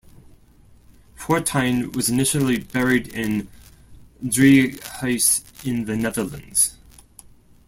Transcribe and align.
Fortuyn 1.15 1.93
was 1.95 2.09
initially 2.09 2.57
buried 2.57 3.09
in 3.09 3.49
Driehuis 4.23 5.43
in 5.63 5.85
the 5.85 5.95
Netherlands. 5.95 6.75